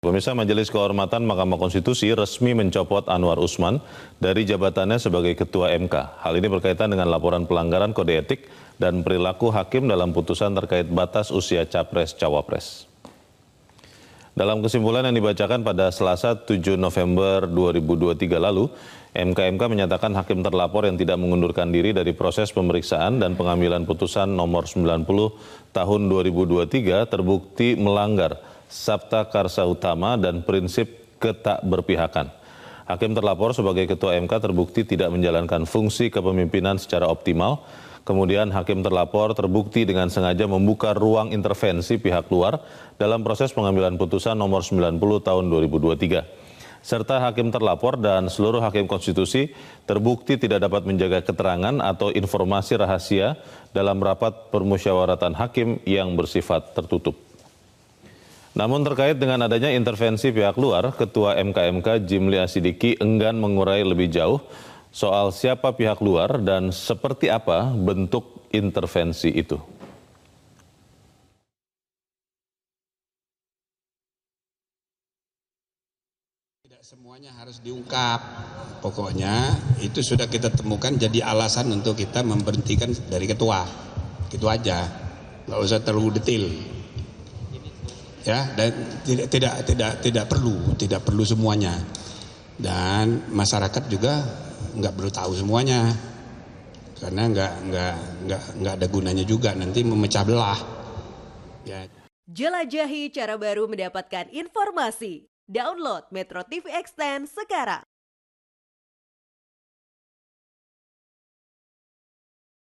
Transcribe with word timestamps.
Pemirsa 0.00 0.32
Majelis 0.32 0.72
Kehormatan 0.72 1.28
Mahkamah 1.28 1.60
Konstitusi 1.60 2.08
resmi 2.16 2.56
mencopot 2.56 3.04
Anwar 3.04 3.36
Usman 3.36 3.84
dari 4.16 4.48
jabatannya 4.48 4.96
sebagai 4.96 5.36
Ketua 5.36 5.76
MK. 5.76 6.24
Hal 6.24 6.40
ini 6.40 6.48
berkaitan 6.48 6.88
dengan 6.88 7.12
laporan 7.12 7.44
pelanggaran 7.44 7.92
kode 7.92 8.16
etik 8.16 8.48
dan 8.80 9.04
perilaku 9.04 9.52
hakim 9.52 9.92
dalam 9.92 10.16
putusan 10.16 10.56
terkait 10.56 10.88
batas 10.88 11.28
usia 11.28 11.68
Capres-Cawapres. 11.68 12.88
Dalam 14.32 14.64
kesimpulan 14.64 15.04
yang 15.04 15.20
dibacakan 15.20 15.60
pada 15.60 15.92
Selasa 15.92 16.32
7 16.32 16.80
November 16.80 17.44
2023 17.44 18.40
lalu, 18.40 18.72
MKMK 19.12 19.62
menyatakan 19.68 20.16
hakim 20.16 20.40
terlapor 20.40 20.88
yang 20.88 20.96
tidak 20.96 21.20
mengundurkan 21.20 21.68
diri 21.68 21.92
dari 21.92 22.16
proses 22.16 22.48
pemeriksaan 22.56 23.20
dan 23.20 23.36
pengambilan 23.36 23.84
putusan 23.84 24.32
nomor 24.32 24.64
90 24.64 25.04
tahun 25.76 26.00
2023 26.08 27.04
terbukti 27.04 27.76
melanggar 27.76 28.40
Sabta 28.70 29.26
Karsa 29.26 29.66
Utama 29.66 30.14
dan 30.14 30.46
prinsip 30.46 31.18
ketak 31.18 31.60
berpihakan. 31.66 32.30
Hakim 32.86 33.14
terlapor 33.14 33.50
sebagai 33.54 33.86
ketua 33.86 34.18
MK 34.18 34.50
terbukti 34.50 34.86
tidak 34.86 35.10
menjalankan 35.10 35.66
fungsi 35.66 36.10
kepemimpinan 36.10 36.78
secara 36.78 37.10
optimal. 37.10 37.66
Kemudian 38.06 38.48
hakim 38.50 38.80
terlapor 38.80 39.36
terbukti 39.36 39.84
dengan 39.84 40.08
sengaja 40.08 40.48
membuka 40.48 40.96
ruang 40.96 41.30
intervensi 41.36 42.00
pihak 42.00 42.32
luar 42.32 42.58
dalam 42.96 43.20
proses 43.20 43.52
pengambilan 43.52 44.00
putusan 44.00 44.34
nomor 44.34 44.64
90 44.64 44.98
tahun 44.98 45.44
2023 45.52 46.50
serta 46.80 47.20
hakim 47.20 47.52
terlapor 47.52 48.00
dan 48.00 48.32
seluruh 48.32 48.64
hakim 48.64 48.88
konstitusi 48.88 49.52
terbukti 49.84 50.40
tidak 50.40 50.64
dapat 50.64 50.88
menjaga 50.88 51.20
keterangan 51.20 51.76
atau 51.76 52.08
informasi 52.08 52.80
rahasia 52.80 53.36
dalam 53.76 54.00
rapat 54.00 54.48
permusyawaratan 54.48 55.36
hakim 55.36 55.76
yang 55.84 56.16
bersifat 56.16 56.72
tertutup. 56.72 57.29
Namun 58.50 58.82
terkait 58.82 59.14
dengan 59.14 59.46
adanya 59.46 59.70
intervensi 59.70 60.34
pihak 60.34 60.58
luar, 60.58 60.90
Ketua 60.98 61.38
MKMK 61.38 62.02
Jimli 62.02 62.34
Asidiki 62.34 62.98
enggan 62.98 63.38
mengurai 63.38 63.86
lebih 63.86 64.10
jauh 64.10 64.42
soal 64.90 65.30
siapa 65.30 65.70
pihak 65.70 66.02
luar 66.02 66.42
dan 66.42 66.74
seperti 66.74 67.30
apa 67.30 67.70
bentuk 67.70 68.50
intervensi 68.50 69.30
itu. 69.30 69.54
Tidak 76.66 76.82
semuanya 76.82 77.30
harus 77.38 77.62
diungkap. 77.62 78.18
Pokoknya 78.82 79.54
itu 79.78 80.02
sudah 80.02 80.26
kita 80.26 80.50
temukan 80.50 80.90
jadi 80.98 81.22
alasan 81.22 81.70
untuk 81.70 81.94
kita 81.94 82.26
memberhentikan 82.26 82.90
dari 83.06 83.30
ketua. 83.30 83.62
Itu 84.34 84.50
aja. 84.50 84.90
Nggak 85.46 85.60
usah 85.62 85.78
terlalu 85.86 86.18
detail 86.18 86.79
ya 88.24 88.52
dan 88.56 88.70
tidak 89.04 89.26
tidak 89.32 89.54
tidak 89.64 89.92
tidak 90.04 90.24
perlu 90.28 90.56
tidak 90.76 91.00
perlu 91.04 91.24
semuanya. 91.24 91.74
Dan 92.60 93.32
masyarakat 93.32 93.88
juga 93.88 94.20
nggak 94.76 94.92
perlu 94.92 95.10
tahu 95.10 95.32
semuanya. 95.32 95.90
Karena 97.00 97.32
nggak 97.32 97.52
nggak 97.72 97.94
nggak 98.28 98.42
nggak 98.60 98.74
ada 98.76 98.86
gunanya 98.92 99.24
juga 99.24 99.56
nanti 99.56 99.80
memecah 99.80 100.22
belah. 100.22 100.60
Ya. 101.64 101.88
Jelajahi 102.30 103.10
cara 103.10 103.34
baru 103.40 103.66
mendapatkan 103.66 104.28
informasi. 104.30 105.26
Download 105.50 106.06
Metro 106.14 106.46
TV 106.46 106.70
Extend 106.70 107.26
sekarang 107.26 107.89